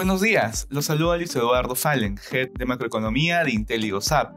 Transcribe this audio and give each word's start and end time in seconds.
Buenos 0.00 0.22
días, 0.22 0.66
los 0.70 0.86
saluda 0.86 1.18
Luis 1.18 1.36
Eduardo 1.36 1.74
Fallen, 1.74 2.18
Head 2.32 2.52
de 2.54 2.64
Macroeconomía 2.64 3.44
de 3.44 3.50
IntelliGoSap. 3.50 4.32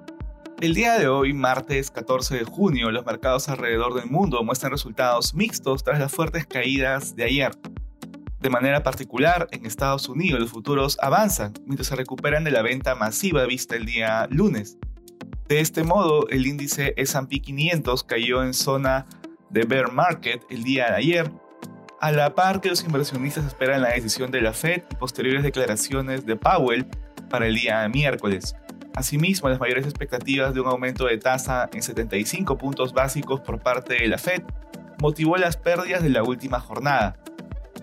El 0.59 0.73
día 0.73 0.99
de 0.99 1.07
hoy, 1.07 1.31
martes 1.31 1.89
14 1.89 2.35
de 2.35 2.43
junio, 2.43 2.91
los 2.91 3.05
mercados 3.05 3.47
alrededor 3.47 3.93
del 3.93 4.11
mundo 4.11 4.43
muestran 4.43 4.73
resultados 4.73 5.33
mixtos 5.33 5.81
tras 5.81 5.99
las 5.99 6.11
fuertes 6.11 6.45
caídas 6.45 7.15
de 7.15 7.23
ayer. 7.23 7.53
De 8.41 8.49
manera 8.49 8.83
particular, 8.83 9.47
en 9.51 9.65
Estados 9.65 10.09
Unidos 10.09 10.41
los 10.41 10.51
futuros 10.51 10.97
avanzan 11.01 11.53
mientras 11.65 11.87
se 11.87 11.95
recuperan 11.95 12.43
de 12.43 12.51
la 12.51 12.61
venta 12.61 12.93
masiva 12.95 13.45
vista 13.45 13.77
el 13.77 13.85
día 13.85 14.27
lunes. 14.29 14.77
De 15.47 15.61
este 15.61 15.85
modo, 15.85 16.27
el 16.27 16.45
índice 16.45 16.93
S&P 16.97 17.39
500 17.39 18.03
cayó 18.03 18.43
en 18.43 18.53
zona 18.53 19.05
de 19.49 19.63
bear 19.63 19.93
market 19.93 20.43
el 20.49 20.63
día 20.63 20.89
de 20.89 20.95
ayer 20.97 21.31
a 22.03 22.11
la 22.11 22.35
par 22.35 22.59
que 22.59 22.67
los 22.67 22.83
inversionistas 22.83 23.45
esperan 23.45 23.81
la 23.81 23.91
decisión 23.91 24.29
de 24.29 24.41
la 24.41 24.51
Fed 24.51 24.83
y 24.91 24.95
posteriores 24.95 25.41
declaraciones 25.41 26.25
de 26.25 26.35
Powell 26.35 26.85
para 27.29 27.47
el 27.47 27.55
día 27.55 27.87
miércoles. 27.87 28.57
Asimismo, 28.93 29.47
las 29.47 29.61
mayores 29.61 29.85
expectativas 29.85 30.53
de 30.53 30.59
un 30.59 30.67
aumento 30.67 31.05
de 31.05 31.17
tasa 31.17 31.69
en 31.71 31.81
75 31.81 32.57
puntos 32.57 32.91
básicos 32.91 33.39
por 33.39 33.63
parte 33.63 33.93
de 33.93 34.09
la 34.09 34.17
Fed 34.17 34.43
motivó 34.99 35.37
las 35.37 35.55
pérdidas 35.55 36.03
de 36.03 36.09
la 36.09 36.23
última 36.23 36.59
jornada. 36.59 37.15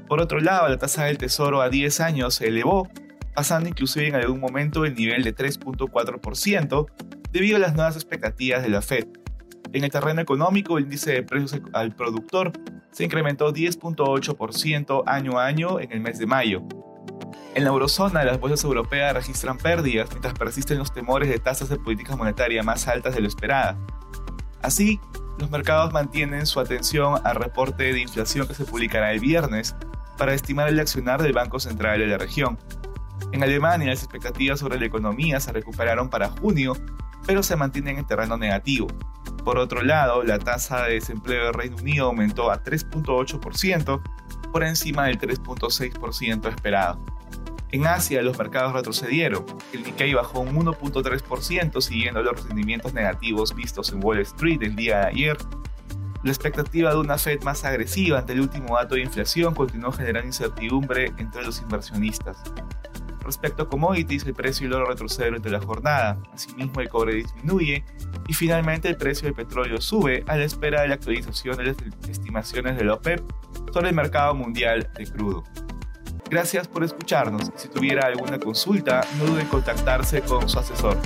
Por 0.07 0.21
otro 0.21 0.39
lado, 0.39 0.69
la 0.69 0.77
tasa 0.77 1.05
del 1.05 1.17
tesoro 1.17 1.63
a 1.63 1.71
10 1.71 2.01
años 2.01 2.35
se 2.35 2.49
elevó, 2.49 2.91
pasando 3.35 3.71
inclusive 3.71 4.09
en 4.09 4.17
algún 4.17 4.39
momento 4.39 4.85
el 4.85 4.97
nivel 4.97 5.25
de 5.25 5.35
3.4% 5.35 6.87
debido 7.33 7.57
a 7.57 7.61
las 7.61 7.75
nuevas 7.75 7.95
expectativas 7.95 8.63
de 8.63 8.69
la 8.69 8.83
Fed. 8.83 9.07
En 9.73 9.83
el 9.83 9.91
terreno 9.91 10.21
económico, 10.21 10.77
el 10.77 10.85
índice 10.85 11.11
de 11.13 11.23
precios 11.23 11.59
al 11.73 11.95
productor 11.97 12.53
se 12.93 13.05
incrementó 13.05 13.53
10.8% 13.53 15.03
año 15.07 15.39
a 15.39 15.47
año 15.47 15.81
en 15.81 15.93
el 15.93 16.01
mes 16.01 16.19
de 16.19 16.27
mayo. 16.27 16.63
En 17.55 17.65
la 17.65 17.71
eurozona, 17.71 18.25
las 18.25 18.39
bolsas 18.39 18.63
europeas 18.65 19.15
registran 19.15 19.59
pérdidas 19.59 20.09
mientras 20.11 20.35
persisten 20.35 20.79
los 20.79 20.93
temores 20.93 21.29
de 21.29 21.39
tasas 21.39 21.69
de 21.69 21.79
política 21.79 22.17
monetaria 22.17 22.63
más 22.63 22.87
altas 22.87 23.15
de 23.15 23.21
lo 23.21 23.29
esperada. 23.29 23.77
Así, 24.63 25.01
los 25.39 25.51
mercados 25.51 25.93
mantienen 25.93 26.47
su 26.47 26.61
atención 26.61 27.21
al 27.25 27.37
reporte 27.37 27.93
de 27.93 28.01
inflación 28.01 28.47
que 28.47 28.55
se 28.55 28.65
publicará 28.65 29.13
el 29.13 29.21
viernes 29.21 29.75
para 30.19 30.35
estimar 30.35 30.69
el 30.69 30.79
accionar 30.79 31.23
del 31.23 31.33
Banco 31.33 31.59
Central 31.59 31.99
de 31.99 32.07
la 32.07 32.19
región. 32.19 32.59
En 33.33 33.43
Alemania, 33.43 33.89
las 33.89 34.03
expectativas 34.03 34.61
sobre 34.61 34.79
la 34.79 34.87
economía 34.87 35.41
se 35.41 35.53
recuperaron 35.53 36.11
para 36.11 36.29
junio, 36.29 36.77
pero 37.27 37.43
se 37.43 37.57
mantienen 37.57 37.99
en 37.99 38.07
terreno 38.07 38.37
negativo. 38.37 38.87
Por 39.45 39.59
otro 39.59 39.83
lado, 39.83 40.23
la 40.23 40.39
tasa 40.39 40.85
de 40.85 40.95
desempleo 40.95 41.47
del 41.47 41.55
Reino 41.55 41.77
Unido 41.77 42.07
aumentó 42.07 42.51
a 42.51 42.63
3.8%, 42.63 44.03
por 44.53 44.65
encima 44.65 45.07
del 45.07 45.19
3.6% 45.19 46.49
esperado. 46.49 47.05
En 47.73 47.87
Asia, 47.87 48.21
los 48.23 48.37
mercados 48.37 48.73
retrocedieron. 48.73 49.47
El 49.73 49.85
Nikkei 49.85 50.13
bajó 50.13 50.41
un 50.41 50.57
1.3%, 50.57 51.81
siguiendo 51.81 52.23
los 52.23 52.45
rendimientos 52.45 52.93
negativos 52.93 53.55
vistos 53.55 53.93
en 53.93 54.05
Wall 54.05 54.19
Street 54.21 54.61
el 54.63 54.75
día 54.75 55.01
de 55.01 55.07
ayer. 55.07 55.37
La 56.25 56.33
expectativa 56.33 56.91
de 56.91 56.99
una 56.99 57.17
Fed 57.17 57.43
más 57.45 57.65
agresiva 57.65 58.19
ante 58.19 58.33
el 58.33 58.41
último 58.41 58.77
dato 58.77 58.97
de 58.97 59.03
inflación 59.03 59.55
continuó 59.55 59.93
generando 59.93 60.27
incertidumbre 60.27 61.13
entre 61.17 61.45
los 61.45 61.63
inversionistas. 61.63 62.43
Respecto 63.25 63.65
a 63.65 63.69
commodities, 63.69 64.25
el 64.27 64.35
precio 64.35 64.67
del 64.69 64.77
oro 64.77 64.87
retrocede 64.87 65.27
durante 65.27 65.51
la 65.51 65.61
jornada, 65.61 66.19
asimismo 66.33 66.81
el 66.81 66.89
cobre 66.89 67.15
disminuye 67.15 67.85
y 68.29 68.33
finalmente 68.33 68.89
el 68.89 68.97
precio 68.97 69.27
del 69.27 69.35
petróleo 69.35 69.81
sube 69.81 70.25
a 70.27 70.37
la 70.37 70.45
espera 70.45 70.83
de 70.83 70.89
la 70.89 70.95
actualización 70.95 71.57
de 71.57 71.65
las 71.65 71.77
estimaciones 72.09 72.77
de 72.77 72.85
la 72.85 72.95
OPEP 72.95 73.21
sobre 73.73 73.91
el 73.91 73.95
mercado 73.95 74.35
mundial 74.35 74.91
de 74.97 75.07
crudo. 75.07 75.45
Gracias 76.31 76.69
por 76.69 76.85
escucharnos 76.85 77.51
si 77.57 77.69
tuviera 77.69 78.07
alguna 78.07 78.39
consulta 78.39 79.01
no 79.19 79.27
duden 79.27 79.43
en 79.43 79.49
contactarse 79.49 80.23
con 80.23 80.49
su 80.49 80.59
asesor. 80.61 80.97